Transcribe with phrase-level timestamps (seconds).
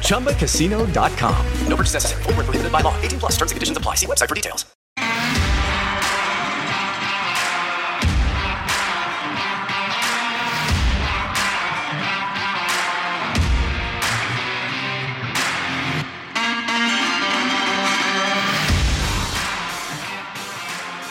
[0.00, 1.46] ChumbaCasino.com.
[1.68, 2.22] No purchase necessary.
[2.22, 2.98] Full prohibited by law.
[3.02, 3.96] 18 plus terms and conditions apply.
[3.96, 4.64] See website for details.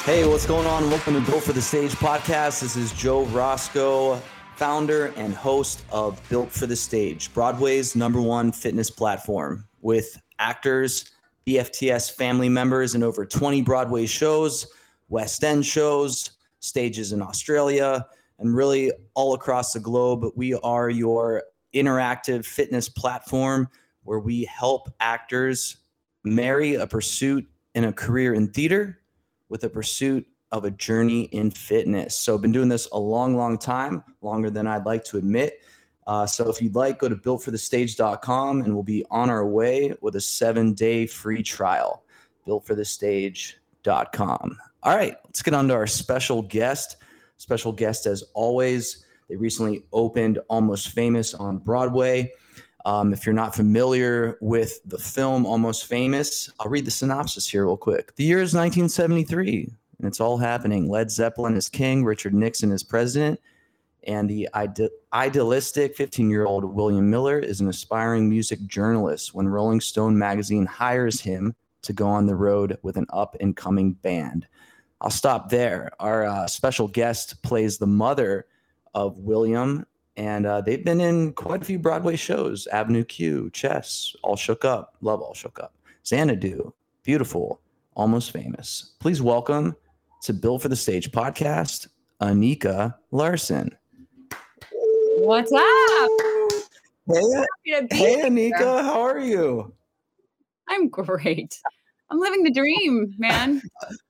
[0.05, 0.87] Hey, what's going on?
[0.91, 2.61] Welcome to Go for the Stage podcast.
[2.61, 4.21] This is Joe Roscoe,
[4.55, 11.11] founder and host of Built for the Stage, Broadway's number one fitness platform with actors,
[11.45, 14.67] BFTS family members, and over 20 Broadway shows,
[15.09, 16.31] West End shows,
[16.61, 18.05] stages in Australia,
[18.39, 20.25] and really all across the globe.
[20.35, 23.67] We are your interactive fitness platform
[24.03, 25.77] where we help actors
[26.23, 29.01] marry a pursuit and a career in theater
[29.49, 30.25] with a pursuit
[30.55, 32.15] of a journey in fitness.
[32.15, 35.59] So I've been doing this a long, long time, longer than I'd like to admit.
[36.07, 40.15] Uh, so if you'd like, go to builtforthestage.com and we'll be on our way with
[40.15, 42.03] a seven day free trial.
[42.47, 44.57] Builtforthestage.com.
[44.83, 46.97] All right, let's get on to our special guest.
[47.37, 52.31] Special guest, as always, they recently opened Almost Famous on Broadway.
[52.85, 57.65] Um, if you're not familiar with the film Almost Famous, I'll read the synopsis here
[57.65, 58.15] real quick.
[58.15, 60.89] The year is 1973, and it's all happening.
[60.89, 63.39] Led Zeppelin is king, Richard Nixon is president,
[64.03, 69.47] and the ide- idealistic 15 year old William Miller is an aspiring music journalist when
[69.47, 73.93] Rolling Stone magazine hires him to go on the road with an up and coming
[73.93, 74.47] band.
[75.01, 75.91] I'll stop there.
[75.99, 78.47] Our uh, special guest plays the mother
[78.93, 79.85] of William
[80.17, 84.63] and uh, they've been in quite a few Broadway shows: Avenue Q, Chess, All Shook
[84.63, 85.73] Up, Love All Shook Up,
[86.05, 86.73] Xanadu,
[87.03, 87.59] Beautiful,
[87.95, 88.93] Almost Famous.
[88.99, 89.75] Please welcome
[90.25, 91.87] to Built for the Stage podcast,
[92.19, 93.69] Anika Larsen.
[95.17, 96.09] What's up?
[97.07, 99.71] Hey, hey Anika, how are you?
[100.67, 101.55] I'm great.
[102.09, 103.61] I'm living the dream, man.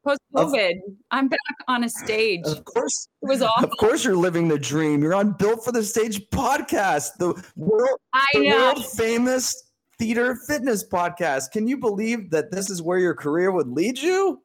[0.05, 0.75] Post COVID,
[1.11, 2.45] I'm back on a stage.
[2.45, 3.65] Of course, it was awesome.
[3.65, 5.03] Of course, you're living the dream.
[5.03, 7.99] You're on Built for the Stage podcast, the world,
[8.33, 9.53] the world famous
[9.99, 11.51] theater fitness podcast.
[11.51, 14.41] Can you believe that this is where your career would lead you?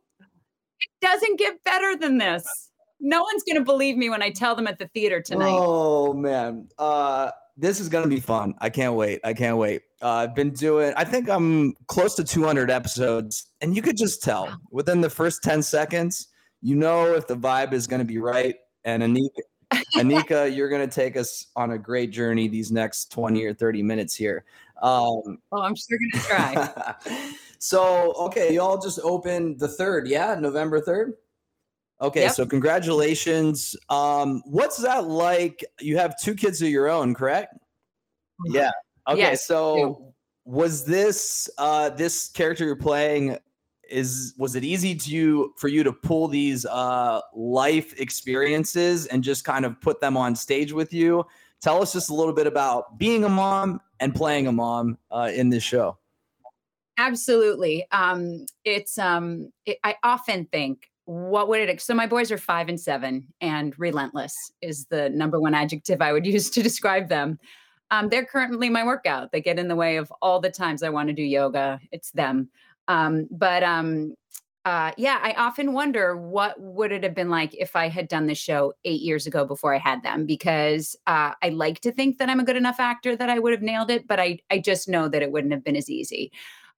[0.80, 2.70] It doesn't get better than this.
[3.00, 5.52] No one's going to believe me when I tell them at the theater tonight.
[5.52, 7.30] Oh man, uh,
[7.60, 8.54] this is gonna be fun.
[8.58, 9.20] I can't wait.
[9.22, 9.82] I can't wait.
[10.02, 10.94] Uh, I've been doing.
[10.96, 15.42] I think I'm close to 200 episodes, and you could just tell within the first
[15.42, 16.28] 10 seconds,
[16.62, 18.56] you know if the vibe is gonna be right.
[18.84, 19.28] And Anika,
[19.96, 24.14] Anika, you're gonna take us on a great journey these next 20 or 30 minutes
[24.14, 24.44] here.
[24.82, 26.94] Um, oh, I'm sure gonna try.
[27.60, 31.12] so okay, y'all just opened the third, yeah, November 3rd.
[32.00, 32.32] Okay, Yep.
[32.32, 33.76] so congratulations.
[33.90, 35.62] Um, what's that like?
[35.78, 37.54] You have two kids of your own, correct?
[38.46, 38.70] Yeah.
[39.06, 40.14] Okay, Yes, so
[40.46, 43.36] was this uh this character you're playing
[43.90, 49.22] is was it easy to you for you to pull these uh life experiences and
[49.22, 51.26] just kind of put them on stage with you?
[51.60, 55.30] Tell us just a little bit about being a mom and playing a mom uh,
[55.34, 55.98] in this show.
[57.00, 57.86] Absolutely.
[57.92, 61.80] Um, it's um, it, I often think, what would it?
[61.80, 66.12] So my boys are five and seven, and relentless is the number one adjective I
[66.12, 67.38] would use to describe them.
[67.90, 69.32] Um, they're currently my workout.
[69.32, 71.80] They get in the way of all the times I want to do yoga.
[71.90, 72.50] It's them.
[72.86, 74.14] Um, but um,
[74.66, 78.26] uh, yeah, I often wonder what would it have been like if I had done
[78.26, 82.18] the show eight years ago before I had them, because uh, I like to think
[82.18, 84.58] that I'm a good enough actor that I would have nailed it, but I I
[84.58, 86.30] just know that it wouldn't have been as easy.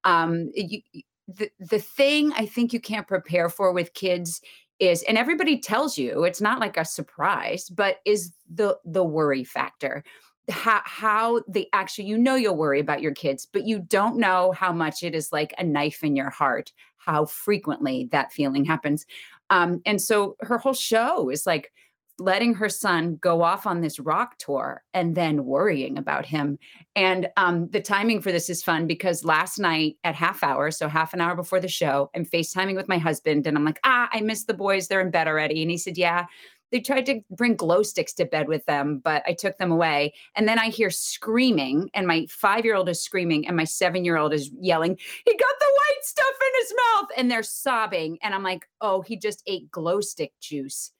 [0.04, 0.80] Um, you,
[1.28, 4.40] the the thing I think you can't prepare for with kids
[4.78, 9.44] is, and everybody tells you it's not like a surprise, but is the the worry
[9.44, 10.04] factor.
[10.50, 14.50] how how they actually you know you'll worry about your kids but you don't know
[14.52, 19.06] how much it is like a knife in your heart how frequently that feeling happens
[19.50, 21.72] um and so her whole show is like
[22.18, 26.58] letting her son go off on this rock tour and then worrying about him
[26.94, 30.88] and um the timing for this is fun because last night at half hour so
[30.88, 34.08] half an hour before the show i'm facetiming with my husband and i'm like ah
[34.12, 36.26] i miss the boys they're in bed already and he said yeah
[36.72, 40.14] they tried to bring glow sticks to bed with them, but I took them away.
[40.34, 44.06] And then I hear screaming, and my five year old is screaming, and my seven
[44.06, 47.08] year old is yelling, He got the white stuff in his mouth.
[47.18, 48.18] And they're sobbing.
[48.22, 50.92] And I'm like, Oh, he just ate glow stick juice.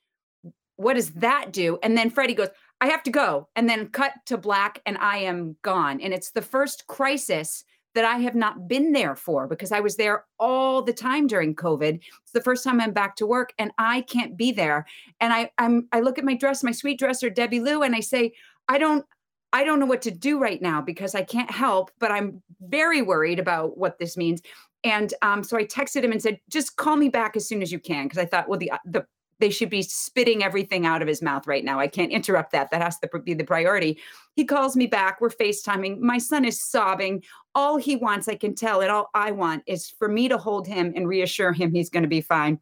[0.77, 1.79] What does that do?
[1.83, 2.49] And then Freddie goes,
[2.81, 3.49] I have to go.
[3.55, 6.01] And then cut to black, and I am gone.
[6.01, 7.65] And it's the first crisis
[7.95, 11.55] that I have not been there for because I was there all the time during
[11.55, 11.97] COVID.
[11.97, 14.87] It's the first time I'm back to work and I can't be there.
[15.21, 18.01] And I I'm I look at my dress, my sweet dresser, Debbie Lou, and I
[18.01, 18.33] say,
[18.69, 19.05] I don't
[19.53, 23.03] I don't know what to do right now because I can't help, but I'm very
[23.03, 24.41] worried about what this means.
[24.83, 27.71] And um, so I texted him and said, just call me back as soon as
[27.71, 28.09] you can.
[28.09, 29.05] Cause I thought, well, the, the
[29.43, 31.81] they should be spitting everything out of his mouth right now.
[31.81, 32.71] I can't interrupt that.
[32.71, 33.99] That has to be the priority.
[34.37, 35.21] He calls me back.
[35.21, 35.99] We're FaceTiming.
[35.99, 37.25] My son is sobbing.
[37.57, 40.69] All he wants, I can tell, and all I want is for me to hold
[40.69, 42.61] him and reassure him he's going to be fine.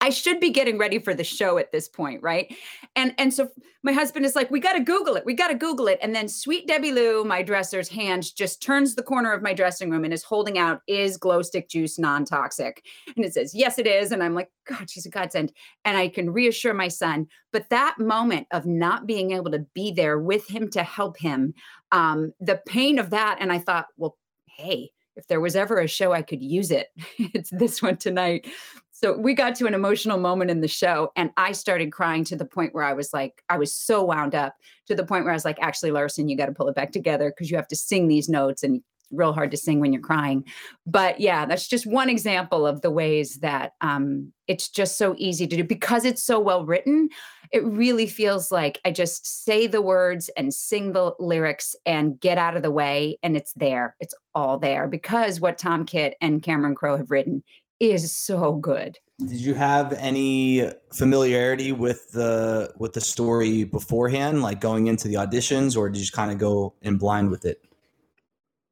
[0.00, 2.54] I should be getting ready for the show at this point, right?
[2.94, 3.48] And and so
[3.82, 5.24] my husband is like, we got to Google it.
[5.24, 6.00] We got to Google it.
[6.02, 9.90] And then sweet Debbie Lou, my dresser's hand just turns the corner of my dressing
[9.90, 12.84] room and is holding out, is glow stick juice non-toxic?
[13.14, 14.10] And it says, yes, it is.
[14.10, 15.52] And I'm like, God, she's a godsend.
[15.84, 17.28] And I can reassure my son.
[17.52, 21.54] But that moment of not being able to be there with him to help him,
[21.92, 23.38] um, the pain of that.
[23.38, 24.16] And I thought, well,
[24.46, 26.88] hey, if there was ever a show I could use it,
[27.18, 28.48] it's this one tonight.
[28.98, 32.36] So we got to an emotional moment in the show, and I started crying to
[32.36, 34.54] the point where I was like, I was so wound up
[34.86, 36.92] to the point where I was like, actually, Larsen, you got to pull it back
[36.92, 40.00] together because you have to sing these notes and real hard to sing when you're
[40.00, 40.44] crying.
[40.86, 45.46] But yeah, that's just one example of the ways that um, it's just so easy
[45.46, 47.10] to do because it's so well written.
[47.52, 52.38] It really feels like I just say the words and sing the lyrics and get
[52.38, 53.94] out of the way, and it's there.
[54.00, 57.42] It's all there because what Tom Kitt and Cameron Crowe have written
[57.80, 58.98] is so good.
[59.18, 65.14] Did you have any familiarity with the with the story beforehand, like going into the
[65.14, 67.62] auditions, or did you just kind of go in blind with it?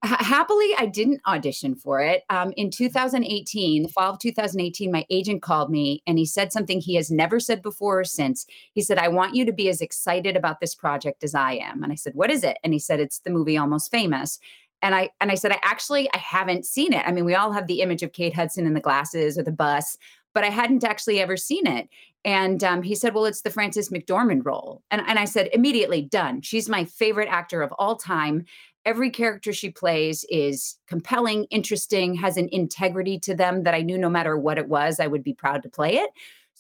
[0.04, 2.24] happily i didn't audition for it.
[2.28, 6.80] Um, in 2018 the fall of 2018 my agent called me and he said something
[6.80, 8.46] he has never said before or since.
[8.72, 11.82] He said i want you to be as excited about this project as i am.
[11.82, 12.58] And i said what is it?
[12.62, 14.38] And he said it's the movie almost famous
[14.84, 17.02] and I and I said, I actually I haven't seen it.
[17.06, 19.50] I mean, we all have the image of Kate Hudson in the glasses or the
[19.50, 19.96] bus,
[20.34, 21.88] but I hadn't actually ever seen it.
[22.24, 24.82] And um, he said, Well, it's the Frances McDormand role.
[24.90, 26.42] And, and I said, immediately done.
[26.42, 28.44] She's my favorite actor of all time.
[28.84, 33.96] Every character she plays is compelling, interesting, has an integrity to them that I knew
[33.96, 36.10] no matter what it was, I would be proud to play it.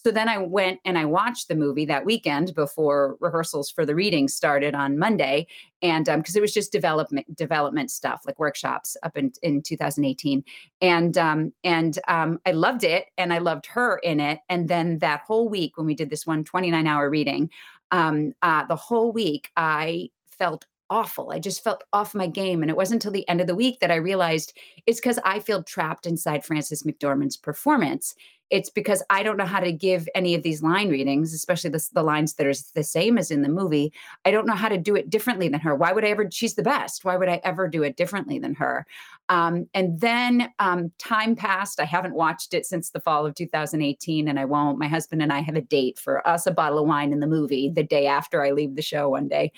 [0.04, 3.94] So then I went and I watched the movie that weekend before rehearsals for the
[3.94, 5.46] reading started on Monday,
[5.80, 10.44] and because um, it was just development development stuff like workshops up in in 2018,
[10.82, 14.98] and um, and um, I loved it, and I loved her in it, and then
[14.98, 17.48] that whole week when we did this one 29 hour reading,
[17.90, 21.30] um, uh, the whole week I felt awful.
[21.32, 22.62] I just felt off my game.
[22.62, 24.52] And it wasn't until the end of the week that I realized
[24.86, 28.14] it's because I feel trapped inside Frances McDormand's performance
[28.50, 31.88] it's because I don't know how to give any of these line readings, especially the,
[31.92, 33.92] the lines that are the same as in the movie.
[34.24, 35.74] I don't know how to do it differently than her.
[35.74, 36.28] Why would I ever?
[36.30, 37.04] She's the best.
[37.04, 38.86] Why would I ever do it differently than her?
[39.30, 41.80] Um, and then um, time passed.
[41.80, 44.78] I haven't watched it since the fall of 2018, and I won't.
[44.78, 47.26] My husband and I have a date for us a bottle of wine in the
[47.26, 49.52] movie the day after I leave the show one day.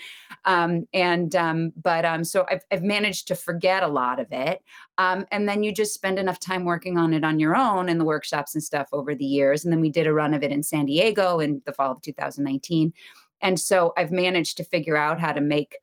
[0.44, 4.62] Um, and um, but um, so I've, I've managed to forget a lot of it.
[4.98, 7.98] Um, and then you just spend enough time working on it on your own in
[7.98, 9.64] the workshops and stuff over the years.
[9.64, 12.02] And then we did a run of it in San Diego in the fall of
[12.02, 12.92] 2019.
[13.42, 15.76] And so I've managed to figure out how to make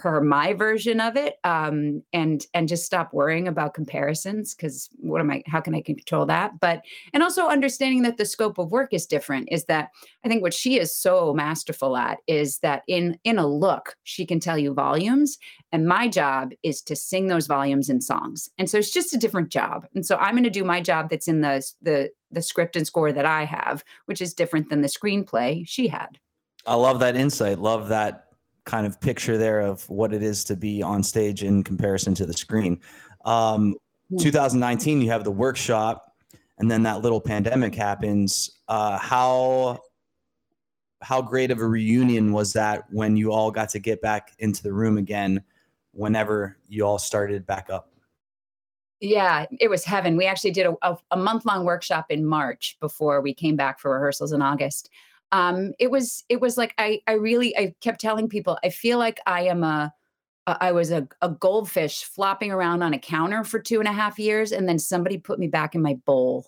[0.00, 5.20] her my version of it um, and and just stop worrying about comparisons because what
[5.20, 6.60] am i how can i control that?
[6.60, 6.82] But
[7.14, 9.90] and also understanding that the scope of work is different is that
[10.24, 14.26] i think what she is so masterful at is that in in a look she
[14.26, 15.38] can tell you volumes
[15.72, 18.48] and my job is to sing those volumes in songs.
[18.58, 19.86] And so it's just a different job.
[19.94, 22.86] And so i'm going to do my job that's in the the the script and
[22.86, 26.18] score that i have which is different than the screenplay she had.
[26.66, 28.25] I love that insight love that
[28.66, 32.26] kind of picture there of what it is to be on stage in comparison to
[32.26, 32.80] the screen.
[33.24, 33.76] Um,
[34.10, 34.18] hmm.
[34.18, 36.12] 2019, you have the workshop,
[36.58, 38.50] and then that little pandemic happens.
[38.68, 39.80] Uh, how
[41.02, 44.62] how great of a reunion was that when you all got to get back into
[44.62, 45.42] the room again
[45.92, 47.90] whenever you all started back up?
[49.00, 50.16] Yeah, it was heaven.
[50.16, 53.78] We actually did a, a, a month long workshop in March before we came back
[53.78, 54.88] for rehearsals in August.
[55.32, 58.98] Um, it was it was like I I really I kept telling people I feel
[58.98, 59.92] like I am a
[60.46, 64.18] I was a, a goldfish flopping around on a counter for two and a half
[64.18, 66.46] years, and then somebody put me back in my bowl,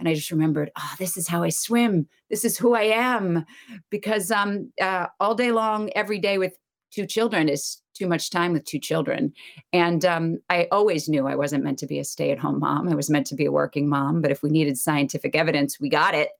[0.00, 2.08] and I just remembered, oh, this is how I swim.
[2.28, 3.44] This is who I am,
[3.90, 6.58] because um, uh, all day long, every day with
[6.96, 9.32] two children is too much time with two children.
[9.72, 12.88] And um, I always knew I wasn't meant to be a stay at home mom.
[12.88, 14.22] I was meant to be a working mom.
[14.22, 16.30] But if we needed scientific evidence, we got it.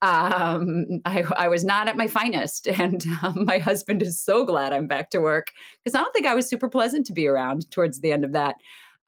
[0.00, 2.68] Um, I, I, was not at my finest.
[2.82, 5.52] And um, my husband is so glad I'm back to work
[5.84, 8.32] because I don't think I was super pleasant to be around towards the end of
[8.32, 8.56] that.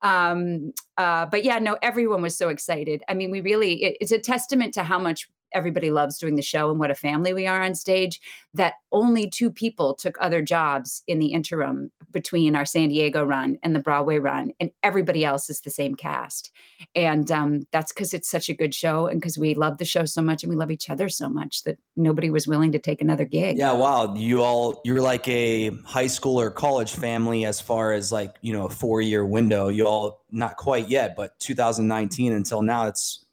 [0.02, 3.02] Um, uh, but yeah, no, everyone was so excited.
[3.08, 6.42] I mean, we really, it, it's a testament to how much everybody loves doing the
[6.42, 8.20] show and what a family we are on stage
[8.54, 13.58] that only two people took other jobs in the interim between our San Diego run
[13.62, 16.50] and the Broadway run, and everybody else is the same cast.
[16.94, 20.04] And um, that's because it's such a good show and because we love the show
[20.04, 23.02] so much and we love each other so much that nobody was willing to take
[23.02, 23.58] another gig.
[23.58, 24.14] Yeah, wow.
[24.14, 28.52] You all, you're like a high school or college family as far as like, you
[28.52, 29.68] know, a four year window.
[29.68, 33.23] You all, not quite yet, but 2019 until now, it's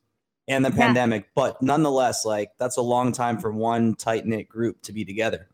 [0.52, 0.76] and the yeah.
[0.76, 1.30] pandemic.
[1.36, 5.48] But nonetheless, like that's a long time for one tight knit group to be together.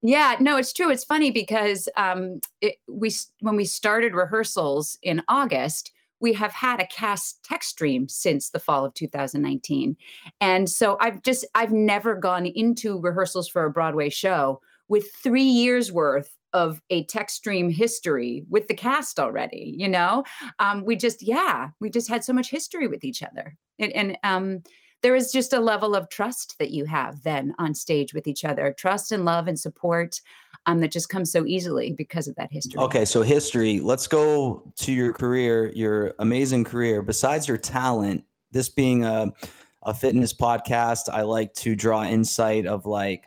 [0.00, 0.90] Yeah, no, it's true.
[0.90, 6.80] It's funny because um, it, we when we started rehearsals in August, we have had
[6.80, 9.96] a cast text stream since the fall of 2019,
[10.40, 15.42] and so I've just I've never gone into rehearsals for a Broadway show with three
[15.42, 20.24] years worth of a text stream history with the cast already you know?
[20.58, 23.56] Um, we just yeah we just had so much history with each other.
[23.78, 24.62] And, and um,
[25.02, 28.44] there is just a level of trust that you have then on stage with each
[28.44, 30.20] other trust and love and support
[30.66, 32.80] um, that just comes so easily because of that history.
[32.80, 37.02] Okay so history let's go to your career your amazing career.
[37.02, 39.32] Besides your talent this being a,
[39.82, 43.24] a fitness podcast i like to draw insight of like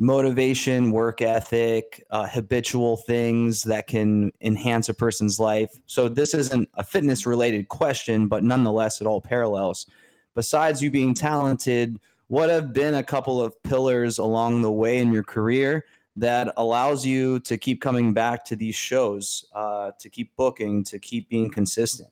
[0.00, 5.70] motivation, work ethic, uh, habitual things that can enhance a person's life.
[5.86, 9.86] So, this isn't a fitness related question, but nonetheless, it all parallels.
[10.34, 15.12] Besides you being talented, what have been a couple of pillars along the way in
[15.12, 15.84] your career
[16.16, 20.98] that allows you to keep coming back to these shows, uh, to keep booking, to
[20.98, 22.08] keep being consistent?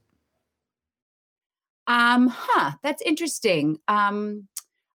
[1.87, 3.78] Um, huh, that's interesting.
[3.88, 4.47] Um,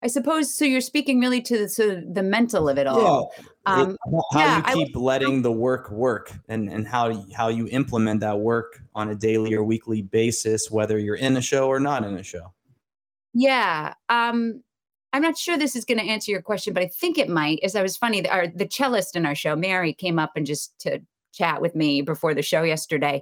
[0.03, 0.65] I suppose so.
[0.65, 3.31] You're speaking really to the, so the mental of it all.
[3.37, 3.43] Yeah.
[3.65, 3.97] Um,
[4.33, 8.37] how yeah, you keep letting the work work, and and how how you implement that
[8.37, 12.15] work on a daily or weekly basis, whether you're in a show or not in
[12.17, 12.53] a show.
[13.33, 13.93] Yeah.
[14.09, 14.61] Um,
[15.13, 17.59] I'm not sure this is going to answer your question, but I think it might.
[17.63, 20.77] As I was funny, our the cellist in our show, Mary, came up and just
[20.79, 20.99] to
[21.33, 23.21] chat with me before the show yesterday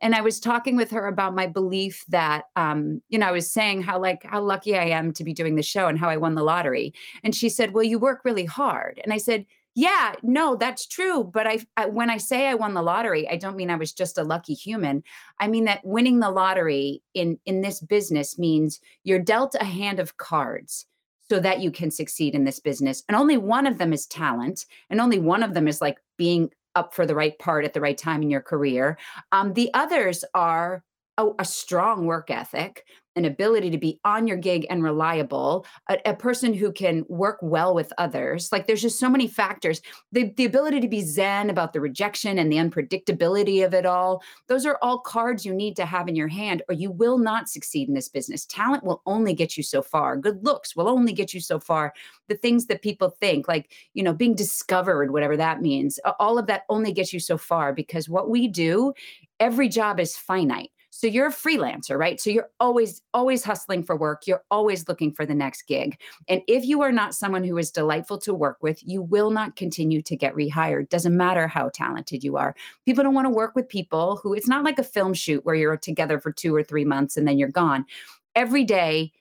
[0.00, 3.50] and i was talking with her about my belief that um, you know i was
[3.50, 6.16] saying how like how lucky i am to be doing the show and how i
[6.16, 6.92] won the lottery
[7.24, 11.24] and she said well you work really hard and i said yeah no that's true
[11.24, 13.92] but I, I when i say i won the lottery i don't mean i was
[13.92, 15.02] just a lucky human
[15.40, 19.98] i mean that winning the lottery in in this business means you're dealt a hand
[19.98, 20.86] of cards
[21.32, 23.02] so that you can succeed in this business.
[23.08, 26.50] And only one of them is talent, and only one of them is like being
[26.74, 28.98] up for the right part at the right time in your career.
[29.30, 30.82] Um, the others are
[31.18, 32.84] a, a, strong work ethic,
[33.16, 37.38] an ability to be on your gig and reliable, a, a, person who can work
[37.42, 38.50] well with others.
[38.50, 39.82] Like there's just so many factors.
[40.12, 44.22] The, the ability to be zen about the rejection and the unpredictability of it all.
[44.48, 47.48] Those are all cards you need to have in your hand, or you will not
[47.48, 48.46] succeed in this business.
[48.46, 50.16] Talent will only get you so far.
[50.16, 51.92] Good looks will only get you so far.
[52.28, 56.46] The things that people think, like, you know, being discovered, whatever that means, all of
[56.46, 58.94] that only gets you so far because what we do,
[59.38, 62.20] every job is finite so you're a freelancer, right?
[62.20, 64.26] So you're always, always hustling for work.
[64.26, 65.98] You're always looking for the next gig.
[66.28, 69.56] And if you are not someone who is delightful to work with, you will not
[69.56, 70.90] continue to get rehired.
[70.90, 72.54] Doesn't matter how talented you are.
[72.84, 75.54] People don't want to work with people who it's not like a film shoot where
[75.54, 77.86] you're together for two or three months and then you're gone.
[78.34, 79.12] Every day,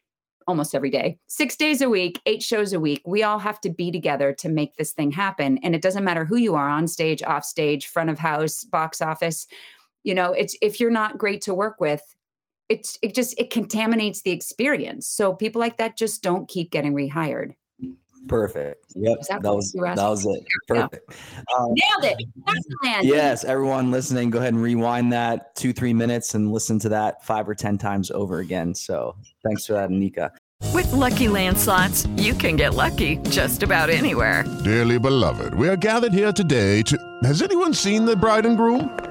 [0.48, 3.02] almost every day, six days a week, eight shows a week.
[3.06, 5.58] We all have to be together to make this thing happen.
[5.64, 9.02] And it doesn't matter who you are on stage, off stage, front of house, box
[9.02, 9.48] office
[10.04, 12.02] you know it's if you're not great to work with
[12.72, 15.06] it's it just it contaminates the experience.
[15.06, 17.56] So people like that just don't keep getting rehired.
[18.28, 18.86] Perfect.
[18.96, 20.46] Yep that, that was that was it.
[20.68, 21.12] Perfect.
[21.58, 23.06] Um, nailed it.
[23.06, 27.26] Yes everyone listening go ahead and rewind that two three minutes and listen to that
[27.26, 28.74] five or ten times over again.
[28.74, 30.32] So thanks for that anika.
[30.74, 34.46] With Lucky Land slots, you can get lucky just about anywhere.
[34.64, 36.98] Dearly beloved, we are gathered here today to.
[37.24, 39.11] Has anyone seen the bride and groom?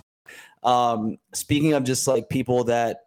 [0.63, 3.01] Um, speaking of just like people that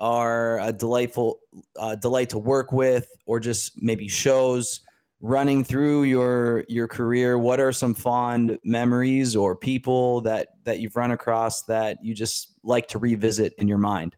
[0.00, 1.38] are a delightful
[1.78, 4.80] uh, delight to work with, or just maybe shows
[5.24, 10.96] running through your your career what are some fond memories or people that that you've
[10.96, 14.16] run across that you just like to revisit in your mind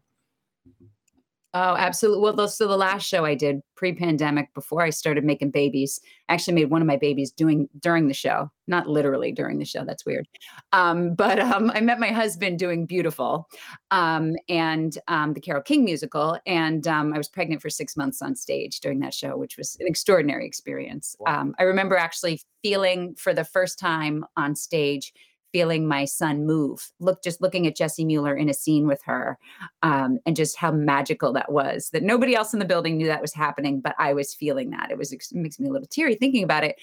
[1.53, 2.21] Oh, absolutely.
[2.21, 6.55] Well, so the last show I did pre-pandemic, before I started making babies, I actually
[6.55, 9.85] made one of my babies doing during the show, not literally during the show.
[9.85, 10.27] That's weird.
[10.73, 13.47] Um, but um, I met my husband doing "Beautiful"
[13.91, 18.21] um, and um, the Carole King musical, and um, I was pregnant for six months
[18.21, 21.15] on stage during that show, which was an extraordinary experience.
[21.25, 25.13] Um, I remember actually feeling for the first time on stage
[25.51, 29.37] feeling my son move look just looking at jessie mueller in a scene with her
[29.83, 33.21] um, and just how magical that was that nobody else in the building knew that
[33.21, 34.91] was happening but i was feeling that.
[34.91, 36.77] It was it makes me a little teary thinking about it.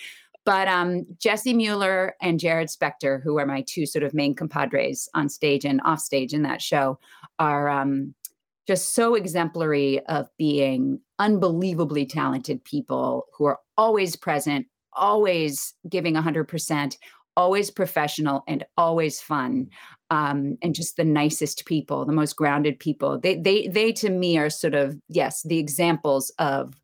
[0.45, 5.09] But um, jessie mueller and jarrod spector who are my two sort of main compadres
[5.15, 6.99] on stage and off stage in that show
[7.39, 8.15] are um,
[8.67, 14.67] just so exemplary of being unbelievably talented people who are always present
[14.97, 16.97] always giving 100%
[17.37, 19.69] always professional and always fun
[20.11, 23.19] um, and just the nicest people the most grounded people.
[23.19, 26.75] They they they to me are sort of yes the examples of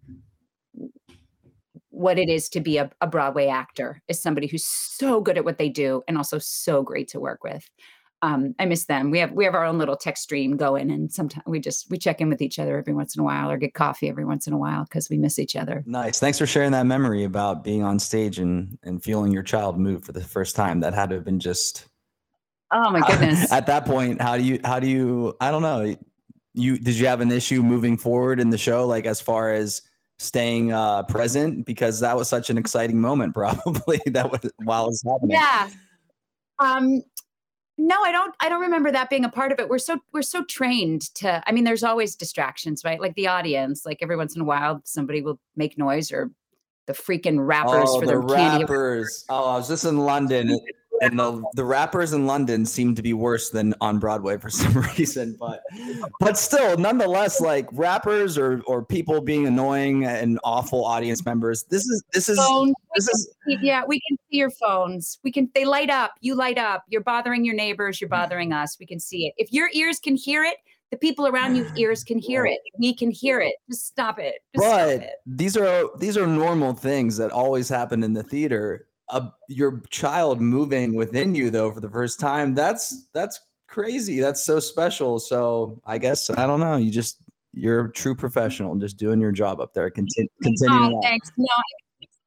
[1.91, 5.45] what it is to be a, a broadway actor is somebody who's so good at
[5.45, 7.69] what they do and also so great to work with
[8.23, 9.11] um, I miss them.
[9.11, 11.97] We have we have our own little text stream going, and sometimes we just we
[11.97, 14.47] check in with each other every once in a while, or get coffee every once
[14.47, 15.83] in a while because we miss each other.
[15.87, 16.19] Nice.
[16.19, 20.05] Thanks for sharing that memory about being on stage and and feeling your child move
[20.05, 20.81] for the first time.
[20.81, 21.87] That had to have been just.
[22.73, 23.51] Oh my goodness!
[23.53, 25.97] At that point, how do you how do you I don't know
[26.53, 29.83] you did you have an issue moving forward in the show like as far as
[30.19, 35.03] staying uh present because that was such an exciting moment probably that was while it's
[35.03, 35.31] happening.
[35.31, 35.71] Yeah.
[36.61, 37.03] Um,
[37.81, 39.69] no i don't i don't remember that being a part of it.
[39.69, 43.01] We're so we're so trained to i mean there's always distractions right?
[43.01, 46.31] Like the audience like every once in a while somebody will make noise or
[46.87, 49.25] the freaking wrappers oh, for the their candy wrappers.
[49.29, 50.59] Oh, I was just in London,
[51.01, 54.73] and the the wrappers in London seem to be worse than on Broadway for some
[54.97, 55.37] reason.
[55.39, 55.63] But
[56.19, 61.65] but still, nonetheless, like wrappers or or people being annoying and awful audience members.
[61.65, 62.37] This is this is
[62.95, 65.19] this is We can see- yeah we can see your phones.
[65.25, 66.15] We can they light up.
[66.21, 66.85] You light up.
[66.89, 68.01] You're bothering your neighbors.
[68.01, 68.23] You're mm-hmm.
[68.23, 68.77] bothering us.
[68.79, 69.35] We can see it.
[69.37, 70.57] If your ears can hear it
[70.91, 72.59] the people around you ears can hear it.
[72.79, 73.55] We can hear it.
[73.69, 74.37] Just stop it.
[74.55, 75.11] Just stop it.
[75.27, 78.87] these are these are normal things that always happen in the theater.
[79.11, 84.45] Uh, your child moving within you though for the first time that's that's crazy that's
[84.45, 88.97] so special so i guess i don't know you just you're a true professional just
[88.97, 91.31] doing your job up there Contin- continuing Oh, thanks.
[91.37, 91.49] No,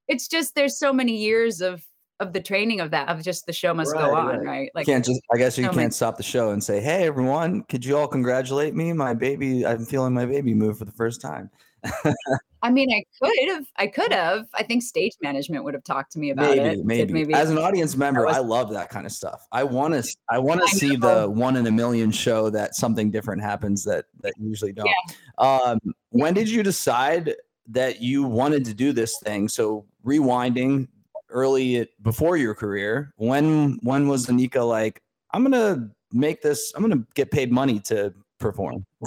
[0.07, 1.81] it's just there's so many years of
[2.19, 4.45] of the training of that of just the show must go on, right.
[4.45, 4.69] right?
[4.77, 7.63] you can't just i guess you so can't stop the show and say hey everyone
[7.63, 11.19] could you all congratulate me my baby i'm feeling my baby move for the first
[11.21, 11.49] time
[12.63, 14.47] I mean, I could have, I could have.
[14.53, 16.85] I think stage management would have talked to me about maybe, it.
[16.85, 17.11] Maybe.
[17.13, 19.45] maybe As an audience member, was- I love that kind of stuff.
[19.51, 23.11] I want to, I want to see the one in a million show that something
[23.11, 24.89] different happens that that usually don't.
[25.37, 25.79] Um,
[26.11, 27.35] when did you decide
[27.67, 29.49] that you wanted to do this thing?
[29.49, 30.87] So rewinding
[31.29, 37.03] early before your career, when when was Anika like, I'm gonna make this, I'm gonna
[37.13, 38.85] get paid money to perform?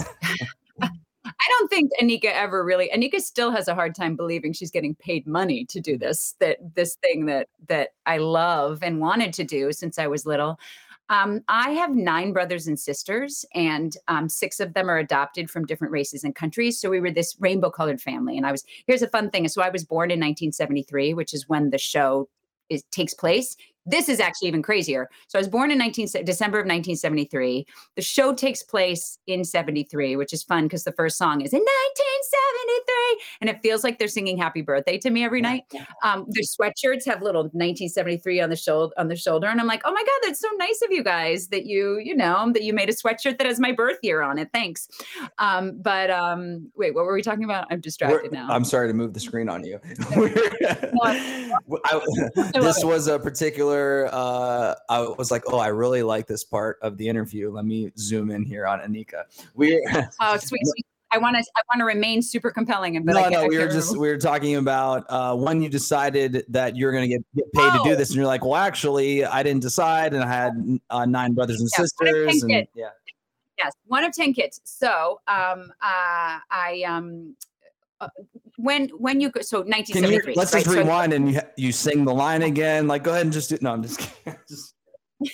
[1.47, 2.89] I don't think Anika ever really.
[2.93, 6.35] Anika still has a hard time believing she's getting paid money to do this.
[6.39, 10.59] That this thing that that I love and wanted to do since I was little.
[11.09, 15.65] Um, I have nine brothers and sisters, and um, six of them are adopted from
[15.65, 16.81] different races and countries.
[16.81, 18.35] So we were this rainbow colored family.
[18.35, 19.47] And I was here's a fun thing.
[19.47, 22.27] So I was born in 1973, which is when the show
[22.69, 23.55] is takes place.
[23.87, 25.09] This is actually even crazier.
[25.27, 27.65] So I was born in 19 December of 1973.
[27.95, 31.61] The show takes place in 73, which is fun because the first song is in
[31.61, 35.63] 1973, and it feels like they're singing "Happy Birthday" to me every night.
[36.03, 39.81] Um, their sweatshirts have little 1973 on the shoulder on the shoulder, and I'm like,
[39.85, 42.73] oh my god, that's so nice of you guys that you you know that you
[42.73, 44.49] made a sweatshirt that has my birth year on it.
[44.53, 44.87] Thanks.
[45.37, 47.67] Um, but um, wait, what were we talking about?
[47.71, 48.53] I'm distracted We're- now.
[48.53, 49.79] I'm sorry to move the screen on you.
[51.03, 52.01] I-
[52.53, 53.76] this was a particular.
[54.13, 57.51] Uh, I was like, oh, I really like this part of the interview.
[57.51, 59.23] Let me zoom in here on Anika.
[59.55, 59.85] We
[60.21, 60.85] oh, sweet, sweet.
[61.09, 61.43] I want to.
[61.55, 64.57] I want to remain super compelling, but no, no, we were just we were talking
[64.57, 67.95] about uh, when you decided that you're going to get, get paid to do Oh.
[67.95, 71.61] this, and you're like, well, actually, I didn't decide, and I had uh, nine brothers
[71.61, 72.69] and Yeah, one of 10 sisters, and kids.
[72.75, 72.89] yeah.
[73.57, 74.59] Yes, one of ten kids.
[74.65, 77.35] So, um, uh, I um,
[78.01, 78.09] uh,
[78.57, 80.33] when when you go, so 1973.
[80.33, 80.63] you let's right?
[80.63, 82.87] just So- rewind and you, you sing the line again?
[82.87, 83.57] Like, go ahead and just do.
[83.61, 84.39] No, I'm just kidding.
[84.49, 84.73] Just-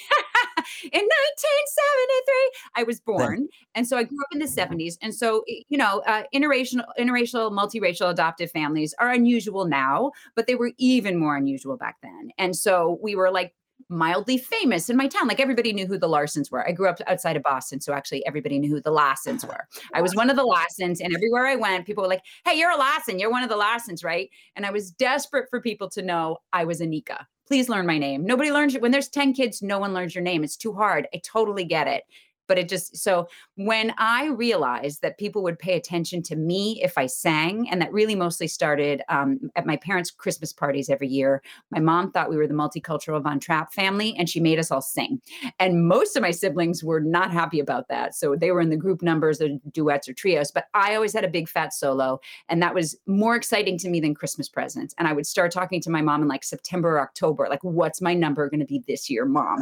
[0.84, 5.44] in 1973 i was born and so i grew up in the 70s and so
[5.48, 11.18] you know uh, interracial interracial multiracial adoptive families are unusual now but they were even
[11.18, 13.54] more unusual back then and so we were like
[13.90, 17.00] mildly famous in my town like everybody knew who the larsens were i grew up
[17.08, 20.36] outside of boston so actually everybody knew who the larsens were i was one of
[20.36, 23.44] the larsens and everywhere i went people were like hey you're a larsen you're one
[23.44, 27.26] of the larsens right and i was desperate for people to know i was anika
[27.46, 28.26] please learn my name.
[28.26, 30.44] Nobody learns it when there's 10 kids, no one learns your name.
[30.44, 31.08] It's too hard.
[31.14, 32.04] I totally get it.
[32.48, 36.98] But it just so when I realized that people would pay attention to me if
[36.98, 41.42] I sang, and that really mostly started um, at my parents' Christmas parties every year.
[41.72, 44.82] My mom thought we were the multicultural Von Trapp family, and she made us all
[44.82, 45.22] sing.
[45.60, 48.16] And most of my siblings were not happy about that.
[48.16, 50.52] So they were in the group numbers or duets or trios.
[50.52, 54.00] But I always had a big fat solo, and that was more exciting to me
[54.00, 54.94] than Christmas presents.
[54.98, 58.02] And I would start talking to my mom in like September or October, like, what's
[58.02, 59.60] my number going to be this year, mom?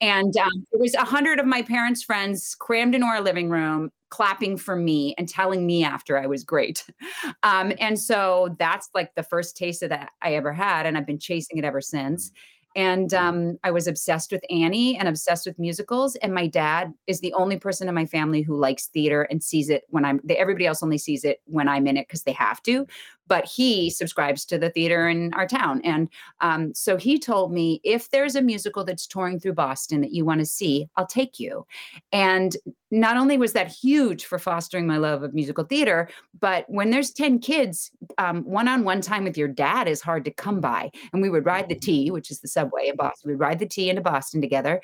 [0.00, 2.15] And um, it was a hundred of my parents' friends
[2.58, 6.84] crammed into our living room, clapping for me and telling me after I was great.
[7.42, 11.06] Um, and so that's like the first taste of that I ever had, and I've
[11.06, 12.32] been chasing it ever since.
[12.76, 16.14] And um, I was obsessed with Annie and obsessed with musicals.
[16.16, 19.70] And my dad is the only person in my family who likes theater and sees
[19.70, 20.20] it when I'm.
[20.22, 22.86] They, everybody else only sees it when I'm in it because they have to.
[23.28, 26.08] But he subscribes to the theater in our town, and
[26.40, 30.24] um, so he told me if there's a musical that's touring through Boston that you
[30.24, 31.66] want to see, I'll take you.
[32.12, 32.56] And
[32.90, 36.08] not only was that huge for fostering my love of musical theater,
[36.38, 40.30] but when there's 10 kids, one on one time with your dad is hard to
[40.30, 40.90] come by.
[41.12, 43.30] And we would ride the T, which is the subway in Boston.
[43.30, 44.80] We'd ride the T into Boston together.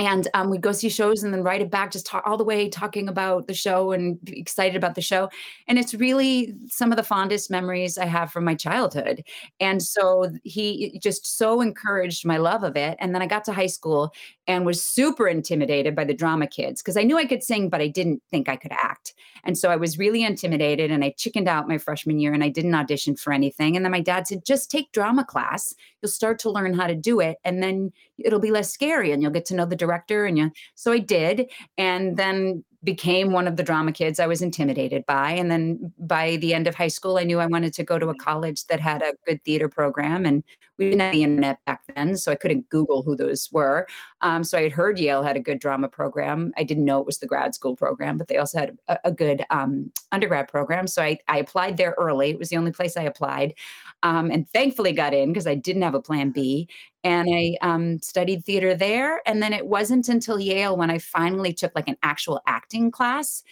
[0.00, 2.42] And um, we'd go see shows and then write it back, just talk all the
[2.42, 5.30] way talking about the show and excited about the show.
[5.68, 9.22] And it's really some of the fondest memories I have from my childhood.
[9.60, 12.96] And so he just so encouraged my love of it.
[12.98, 14.12] And then I got to high school
[14.48, 17.80] and was super intimidated by the drama kids because I knew I could sing, but
[17.80, 19.14] I didn't think I could act.
[19.44, 22.48] And so I was really intimidated and I chickened out my freshman year and I
[22.48, 23.76] didn't audition for anything.
[23.76, 25.72] And then my dad said, just take drama class.
[26.02, 29.22] You'll start to learn how to do it and then it'll be less scary and
[29.22, 30.24] you'll get to know the director.
[30.24, 31.50] And you, so I did.
[31.78, 35.30] And then became one of the drama kids I was intimidated by.
[35.30, 38.08] And then by the end of high school, I knew I wanted to go to
[38.08, 40.26] a college that had a good theater program.
[40.26, 40.44] And
[40.76, 43.86] we didn't have the internet back then, so I couldn't Google who those were.
[44.20, 46.52] Um, so I had heard Yale had a good drama program.
[46.56, 49.12] I didn't know it was the grad school program, but they also had a, a
[49.12, 50.86] good um, undergrad program.
[50.86, 52.30] So I, I applied there early.
[52.30, 53.54] It was the only place I applied,
[54.02, 56.68] um, and thankfully got in because I didn't have a plan B.
[57.04, 59.20] And I um, studied theater there.
[59.26, 63.42] And then it wasn't until Yale when I finally took like an actual acting class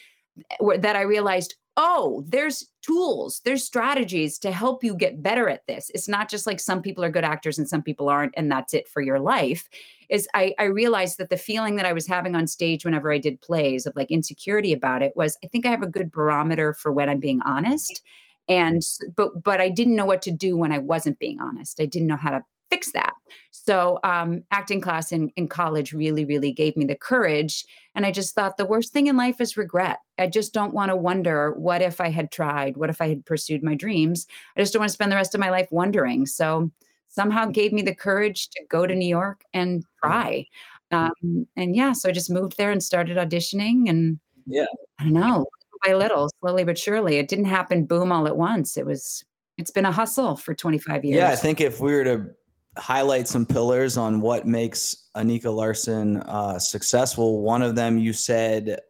[0.61, 5.91] that I realized, oh, there's tools, there's strategies to help you get better at this.
[5.95, 8.75] It's not just like some people are good actors and some people aren't, and that's
[8.75, 9.69] it for your life.
[10.09, 13.19] Is I, I realized that the feeling that I was having on stage whenever I
[13.19, 16.75] did plays of like insecurity about it was I think I have a good barometer
[16.75, 18.03] for when I'm being honest.
[18.49, 18.83] And
[19.17, 21.81] but but I didn't know what to do when I wasn't being honest.
[21.81, 23.13] I didn't know how to fix that.
[23.51, 27.67] So um, acting class in, in college really, really gave me the courage.
[27.95, 29.99] And I just thought the worst thing in life is regret.
[30.19, 32.79] I just don't want to wonder what if I had tried?
[32.79, 34.27] What if I had pursued my dreams?
[34.57, 36.25] I just don't want to spend the rest of my life wondering.
[36.25, 36.71] So
[37.09, 40.47] somehow gave me the courage to go to New York and try.
[40.91, 43.91] Um, and yeah, so I just moved there and started auditioning.
[43.91, 44.65] And Yeah.
[44.99, 47.17] I don't know, little by little, slowly but surely.
[47.19, 48.79] It didn't happen boom all at once.
[48.79, 49.25] It was,
[49.59, 51.19] it's been a hustle for 25 years.
[51.19, 52.31] Yeah, I think if we were to
[52.77, 58.81] highlight some pillars on what makes Anika Larsen uh, successful, one of them you said,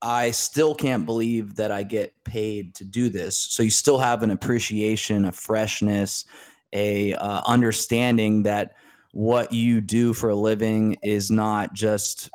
[0.00, 3.36] I still can't believe that I get paid to do this.
[3.36, 6.24] So you still have an appreciation, a freshness,
[6.72, 8.74] a uh, understanding that
[9.12, 12.30] what you do for a living is not just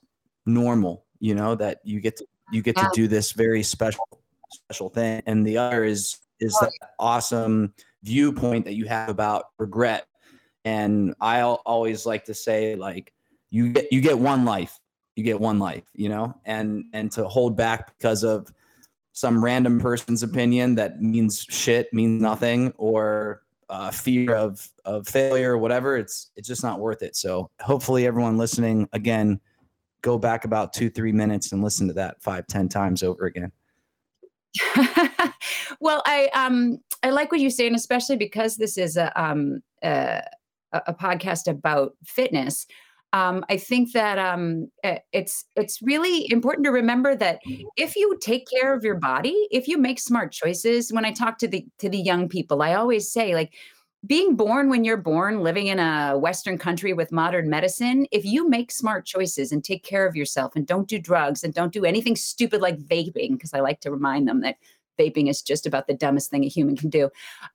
[0.45, 4.07] normal, you know, that you get to you get to do this very special
[4.49, 5.21] special thing.
[5.25, 10.05] And the other is is that awesome viewpoint that you have about regret.
[10.67, 13.13] And I always like to say like
[13.51, 14.77] you get you get one life.
[15.15, 18.53] You get one life, you know, and and to hold back because of
[19.13, 25.53] some random person's opinion that means shit, means nothing, or uh, fear of of failure
[25.53, 27.15] or whatever, it's it's just not worth it.
[27.15, 29.39] So hopefully, everyone listening again,
[30.01, 33.53] go back about two three minutes and listen to that five ten times over again.
[35.79, 39.61] well, I um I like what you say, and especially because this is a um
[39.83, 40.21] a,
[40.85, 42.67] a podcast about fitness
[43.13, 47.39] um, I think that um, eh, it's it's really important to remember that
[47.77, 50.91] if you take care of your body, if you make smart choices.
[50.91, 53.53] When I talk to the to the young people, I always say like
[54.05, 58.47] being born when you're born, living in a Western country with modern medicine, if you
[58.47, 61.85] make smart choices and take care of yourself and don't do drugs and don't do
[61.85, 64.57] anything stupid like vaping, because I like to remind them that
[64.97, 67.09] vaping is just about the dumbest thing a human can do.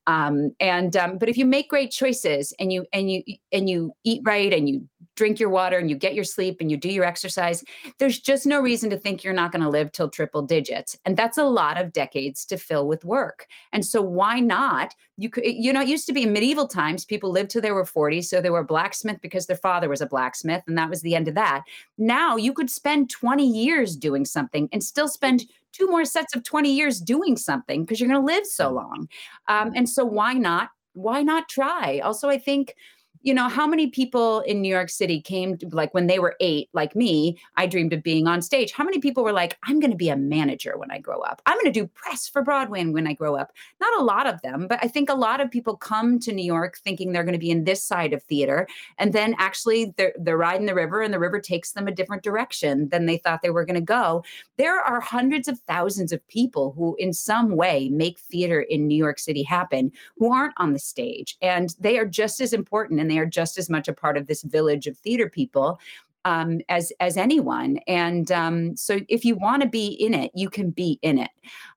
[0.07, 3.93] Um, and um, but if you make great choices and you and you and you
[4.05, 6.89] eat right and you drink your water and you get your sleep and you do
[6.89, 7.63] your exercise,
[7.99, 10.97] there's just no reason to think you're not going to live till triple digits.
[11.05, 13.47] And that's a lot of decades to fill with work.
[13.73, 14.95] And so why not?
[15.19, 17.73] You could, you know, it used to be in medieval times, people lived till they
[17.73, 18.23] were 40.
[18.23, 20.63] So they were blacksmith because their father was a blacksmith.
[20.67, 21.63] And that was the end of that.
[21.99, 26.45] Now you could spend 20 years doing something and still spend two more sets of
[26.45, 29.09] 20 years doing something because you're going to live so long.
[29.49, 30.71] Um, and so why not?
[30.95, 32.01] Why not try?
[32.01, 32.75] Also, I think
[33.23, 36.37] you know, how many people in New York City came to, like when they were
[36.41, 38.73] eight, like me, I dreamed of being on stage.
[38.73, 41.41] How many people were like, I'm going to be a manager when I grow up?
[41.47, 43.53] I'm going to do press for Broadway when I grow up?
[43.81, 46.45] Not a lot of them, but I think a lot of people come to New
[46.45, 48.67] York thinking they're going to be in this side of theater.
[48.99, 52.25] And then actually they're, they're riding the river and the river takes them a different
[52.25, 54.25] direction than they thought they were going to go.
[54.57, 58.97] There are hundreds of thousands of people who, in some way, make theater in New
[58.97, 61.37] York City happen who aren't on the stage.
[61.41, 64.27] And they are just as important and they are just as much a part of
[64.27, 65.79] this village of theater people
[66.25, 67.79] um, as as anyone.
[67.87, 71.31] And um, so, if you want to be in it, you can be in it.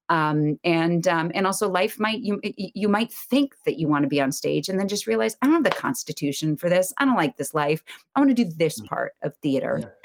[0.09, 4.09] Um, and um, and also, life might you you might think that you want to
[4.09, 6.93] be on stage, and then just realize I don't have the constitution for this.
[6.97, 7.83] I don't like this life.
[8.15, 8.87] I want to do this mm.
[8.87, 9.95] part of theater.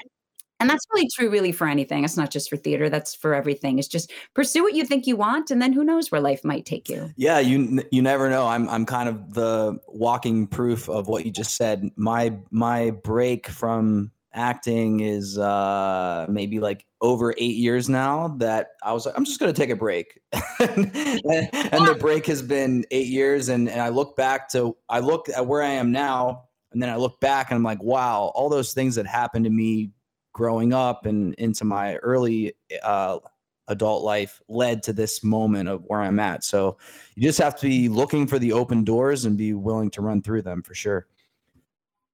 [0.61, 2.05] And that's really true, really, for anything.
[2.05, 2.87] It's not just for theater.
[2.87, 3.79] That's for everything.
[3.79, 6.67] It's just pursue what you think you want, and then who knows where life might
[6.67, 7.11] take you.
[7.17, 8.45] Yeah, you you never know.
[8.45, 11.89] I'm I'm kind of the walking proof of what you just said.
[11.95, 18.93] My my break from acting is uh maybe like over eight years now that I
[18.93, 20.21] was like, I'm just gonna take a break.
[20.59, 24.99] and, and the break has been eight years and, and I look back to I
[24.99, 28.31] look at where I am now and then I look back and I'm like, wow,
[28.35, 29.91] all those things that happened to me
[30.33, 33.19] growing up and into my early uh,
[33.67, 36.43] adult life led to this moment of where I'm at.
[36.43, 36.77] So
[37.15, 40.21] you just have to be looking for the open doors and be willing to run
[40.21, 41.07] through them for sure.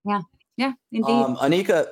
[0.06, 0.22] Yeah.
[0.58, 1.12] Yeah, indeed.
[1.12, 1.88] Um, Anika,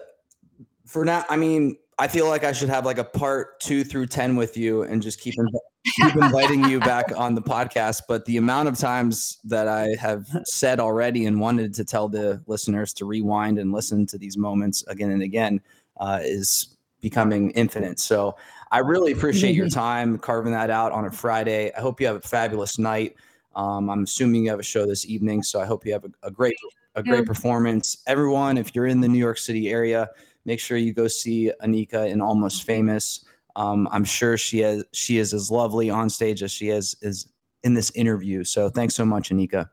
[0.85, 4.07] for now, I mean, I feel like I should have like a part two through
[4.07, 5.59] 10 with you and just keep, inv-
[5.95, 8.01] keep inviting you back on the podcast.
[8.07, 12.41] But the amount of times that I have said already and wanted to tell the
[12.47, 15.61] listeners to rewind and listen to these moments again and again
[15.97, 17.99] uh, is becoming infinite.
[17.99, 18.36] So
[18.71, 21.71] I really appreciate your time carving that out on a Friday.
[21.77, 23.15] I hope you have a fabulous night.
[23.55, 26.12] Um, I'm assuming you have a show this evening, so I hope you have a,
[26.23, 26.55] a great
[26.95, 27.25] a great yeah.
[27.25, 27.97] performance.
[28.08, 30.10] Everyone, if you're in the New York City area,
[30.45, 33.25] make sure you go see Anika in Almost Famous.
[33.55, 37.27] Um, I'm sure she has she is as lovely on stage as she is is
[37.63, 38.43] in this interview.
[38.43, 39.69] So thanks so much, Anika.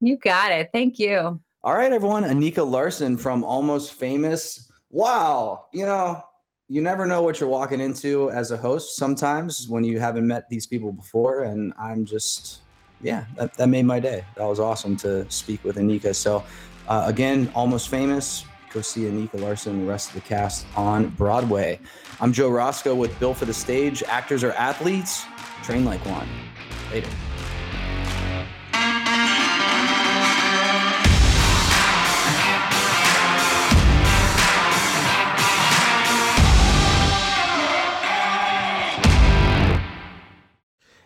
[0.00, 0.70] You got it.
[0.72, 1.40] Thank you.
[1.62, 2.24] All right, everyone.
[2.24, 6.24] Anika Larsen from Almost Famous wow, you know,
[6.68, 10.48] you never know what you're walking into as a host sometimes when you haven't met
[10.48, 11.42] these people before.
[11.42, 12.62] And I'm just,
[13.02, 14.24] yeah, that, that made my day.
[14.36, 16.14] That was awesome to speak with Anika.
[16.14, 16.42] So,
[16.88, 18.46] uh, again, almost famous.
[18.72, 21.78] Go see Anika Larsen and the rest of the cast on Broadway.
[22.18, 24.02] I'm Joe Roscoe with Built for the Stage.
[24.04, 25.26] Actors are athletes.
[25.62, 26.26] Train like one.
[26.90, 27.10] Later.